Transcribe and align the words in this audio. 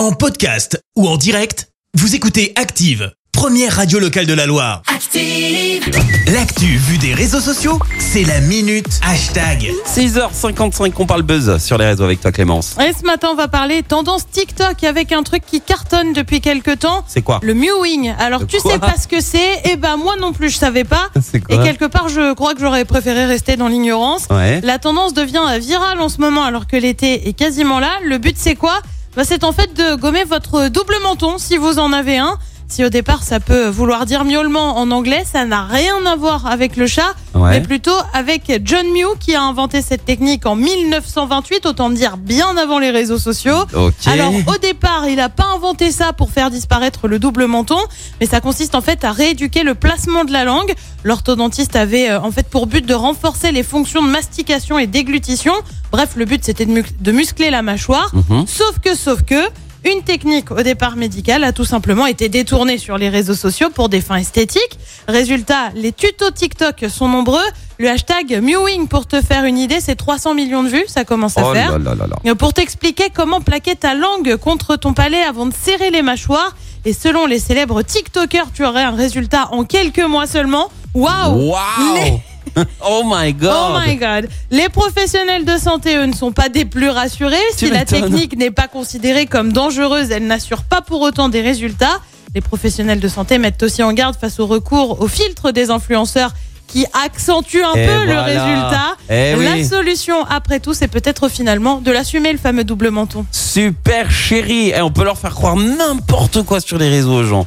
En 0.00 0.12
podcast 0.12 0.82
ou 0.96 1.06
en 1.06 1.18
direct, 1.18 1.68
vous 1.92 2.14
écoutez 2.14 2.54
Active, 2.56 3.12
première 3.32 3.76
radio 3.76 3.98
locale 3.98 4.24
de 4.24 4.32
la 4.32 4.46
Loire. 4.46 4.80
Active. 4.86 5.90
L'actu 6.32 6.64
vue 6.64 6.96
des 6.96 7.12
réseaux 7.12 7.38
sociaux, 7.38 7.78
c'est 7.98 8.24
la 8.24 8.40
minute 8.40 8.88
hashtag. 9.06 9.70
6h55, 9.84 10.94
on 10.96 11.04
parle 11.04 11.20
buzz 11.20 11.58
sur 11.58 11.76
les 11.76 11.84
réseaux 11.84 12.04
avec 12.04 12.18
toi 12.18 12.32
Clémence. 12.32 12.78
Et 12.78 12.94
ce 12.98 13.04
matin, 13.04 13.28
on 13.32 13.34
va 13.34 13.46
parler 13.46 13.82
tendance 13.82 14.26
TikTok 14.26 14.82
avec 14.84 15.12
un 15.12 15.22
truc 15.22 15.42
qui 15.44 15.60
cartonne 15.60 16.14
depuis 16.14 16.40
quelques 16.40 16.78
temps. 16.78 17.04
C'est 17.06 17.20
quoi 17.20 17.38
Le 17.42 17.52
mewing. 17.52 18.14
Alors, 18.18 18.46
tu 18.46 18.56
quoi 18.56 18.72
sais 18.72 18.78
pas 18.78 18.94
ce 18.98 19.06
que 19.06 19.20
c'est? 19.20 19.60
Eh 19.70 19.76
ben, 19.76 19.98
moi 19.98 20.14
non 20.18 20.32
plus, 20.32 20.48
je 20.48 20.56
savais 20.56 20.84
pas. 20.84 21.10
C'est 21.20 21.42
Et 21.50 21.58
quelque 21.58 21.84
part, 21.84 22.08
je 22.08 22.32
crois 22.32 22.54
que 22.54 22.60
j'aurais 22.60 22.86
préféré 22.86 23.26
rester 23.26 23.56
dans 23.56 23.68
l'ignorance. 23.68 24.28
Ouais. 24.30 24.62
La 24.62 24.78
tendance 24.78 25.12
devient 25.12 25.42
virale 25.60 26.00
en 26.00 26.08
ce 26.08 26.22
moment 26.22 26.44
alors 26.44 26.66
que 26.66 26.76
l'été 26.76 27.28
est 27.28 27.34
quasiment 27.34 27.80
là. 27.80 27.90
Le 28.02 28.16
but, 28.16 28.36
c'est 28.38 28.54
quoi? 28.54 28.80
Bah, 29.16 29.24
C'est 29.24 29.44
en 29.44 29.52
fait 29.52 29.74
de 29.74 29.94
gommer 29.96 30.24
votre 30.24 30.68
double 30.68 30.96
menton 31.02 31.38
si 31.38 31.56
vous 31.56 31.78
en 31.78 31.92
avez 31.92 32.18
un. 32.18 32.38
Si 32.68 32.84
au 32.84 32.88
départ, 32.88 33.24
ça 33.24 33.40
peut 33.40 33.66
vouloir 33.66 34.06
dire 34.06 34.24
miaulement 34.24 34.78
en 34.78 34.92
anglais, 34.92 35.24
ça 35.24 35.44
n'a 35.44 35.64
rien 35.64 36.06
à 36.06 36.14
voir 36.14 36.46
avec 36.46 36.76
le 36.76 36.86
chat, 36.86 37.14
Ouais. 37.40 37.50
mais 37.50 37.60
plutôt 37.60 37.96
avec 38.12 38.60
John 38.64 38.86
Mew 38.88 39.16
qui 39.18 39.34
a 39.34 39.42
inventé 39.42 39.82
cette 39.82 40.04
technique 40.04 40.46
en 40.46 40.56
1928, 40.56 41.66
autant 41.66 41.90
dire 41.90 42.16
bien 42.16 42.56
avant 42.56 42.78
les 42.78 42.90
réseaux 42.90 43.18
sociaux. 43.18 43.64
Alors 44.06 44.32
au 44.46 44.58
départ, 44.58 45.08
il 45.08 45.16
n'a 45.16 45.28
pas 45.28 45.46
inventé 45.54 45.90
ça 45.90 46.12
pour 46.12 46.30
faire 46.30 46.50
disparaître 46.50 47.08
le 47.08 47.18
double 47.18 47.46
menton, 47.46 47.78
mais 48.20 48.26
ça 48.26 48.40
consiste 48.40 48.74
en 48.74 48.80
fait 48.80 49.04
à 49.04 49.12
rééduquer 49.12 49.62
le 49.62 49.74
placement 49.74 50.24
de 50.24 50.32
la 50.32 50.44
langue. 50.44 50.74
L'orthodontiste 51.04 51.76
avait 51.76 52.10
euh, 52.10 52.20
en 52.20 52.30
fait 52.30 52.46
pour 52.48 52.66
but 52.66 52.84
de 52.84 52.94
renforcer 52.94 53.52
les 53.52 53.62
fonctions 53.62 54.02
de 54.02 54.08
mastication 54.08 54.78
et 54.78 54.86
déglutition. 54.86 55.54
Bref, 55.92 56.10
le 56.16 56.24
but 56.24 56.44
c'était 56.44 56.66
de 56.66 57.12
muscler 57.12 57.50
la 57.50 57.62
mâchoire. 57.62 58.10
Mhm. 58.14 58.46
Sauf 58.46 58.78
que, 58.80 58.94
sauf 58.94 59.22
que, 59.22 59.48
une 59.84 60.02
technique 60.02 60.50
au 60.50 60.62
départ 60.62 60.96
médicale 60.96 61.42
a 61.44 61.52
tout 61.52 61.64
simplement 61.64 62.06
été 62.06 62.28
détournée 62.28 62.76
sur 62.78 62.98
les 62.98 63.08
réseaux 63.08 63.34
sociaux 63.34 63.68
pour 63.74 63.88
des 63.88 64.00
fins 64.00 64.16
esthétiques. 64.16 64.78
Résultat, 65.08 65.70
les 65.74 65.92
tutos 65.92 66.30
TikTok 66.30 66.84
sont 66.90 67.08
nombreux. 67.08 67.40
Le 67.78 67.88
hashtag 67.88 68.40
Mewing, 68.42 68.88
pour 68.88 69.06
te 69.06 69.22
faire 69.22 69.44
une 69.44 69.56
idée, 69.56 69.80
c'est 69.80 69.96
300 69.96 70.34
millions 70.34 70.62
de 70.62 70.68
vues, 70.68 70.84
ça 70.86 71.04
commence 71.04 71.38
à 71.38 71.48
Oh 71.48 71.54
faire. 71.54 71.72
là 71.72 71.78
là 71.78 71.94
là 71.94 72.06
là. 72.06 72.16
Euh, 72.26 72.34
Pour 72.34 72.52
t'expliquer 72.52 73.08
comment 73.14 73.40
plaquer 73.40 73.74
ta 73.74 73.94
langue 73.94 74.36
contre 74.36 74.76
ton 74.76 74.92
palais 74.92 75.22
avant 75.22 75.46
de 75.46 75.54
serrer 75.54 75.90
les 75.90 76.02
mâchoires. 76.02 76.54
Et 76.84 76.92
selon 76.92 77.26
les 77.26 77.38
célèbres 77.38 77.82
TikTokers, 77.82 78.52
tu 78.54 78.64
aurais 78.64 78.82
un 78.84 78.90
résultat 78.96 79.48
en 79.52 79.64
quelques 79.64 79.98
mois 80.04 80.26
seulement. 80.26 80.70
Waouh 80.94 81.50
Wow 81.52 82.20
Oh 82.86 83.02
my 83.04 83.32
god 83.32 83.50
Oh 83.54 83.78
my 83.86 83.96
god. 83.96 84.28
Les 84.50 84.68
professionnels 84.68 85.44
de 85.44 85.56
santé, 85.56 85.96
eux, 85.96 86.06
ne 86.06 86.14
sont 86.14 86.32
pas 86.32 86.48
des 86.48 86.64
plus 86.64 86.88
rassurés. 86.88 87.36
Tu 87.56 87.66
si 87.66 87.70
la 87.70 87.84
technique 87.84 88.36
n'est 88.36 88.50
pas 88.50 88.68
considérée 88.68 89.26
comme 89.26 89.52
dangereuse, 89.52 90.10
elle 90.10 90.26
n'assure 90.26 90.64
pas 90.64 90.80
pour 90.80 91.00
autant 91.02 91.28
des 91.28 91.40
résultats. 91.40 92.00
Les 92.34 92.40
professionnels 92.40 93.00
de 93.00 93.08
santé 93.08 93.38
mettent 93.38 93.62
aussi 93.62 93.82
en 93.82 93.92
garde 93.92 94.16
face 94.16 94.38
au 94.40 94.46
recours 94.46 95.00
au 95.00 95.08
filtre 95.08 95.50
des 95.50 95.70
influenceurs 95.70 96.32
qui 96.68 96.86
accentue 97.04 97.62
un 97.62 97.74
Et 97.74 97.86
peu 97.86 98.04
le 98.04 98.20
résultat. 98.20 98.96
Eh 99.08 99.34
la 99.34 99.54
oui. 99.54 99.64
solution, 99.64 100.24
après 100.26 100.60
tout, 100.60 100.72
c'est 100.72 100.86
peut-être 100.86 101.28
finalement 101.28 101.80
de 101.80 101.90
l'assumer, 101.90 102.30
le 102.32 102.38
fameux 102.38 102.62
double 102.62 102.90
menton. 102.90 103.26
Super 103.32 104.10
chérie 104.10 104.68
Et 104.68 104.80
on 104.80 104.92
peut 104.92 105.02
leur 105.02 105.18
faire 105.18 105.34
croire 105.34 105.56
n'importe 105.56 106.42
quoi 106.42 106.60
sur 106.60 106.78
les 106.78 106.88
réseaux 106.88 107.14
aux 107.14 107.24
gens. 107.24 107.46